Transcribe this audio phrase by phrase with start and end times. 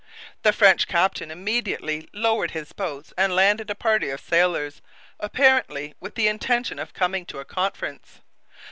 [0.41, 4.81] The French captain immediately lowered his boats and landed a party of sailors,
[5.19, 8.19] apparently with the intention of coming to a conference.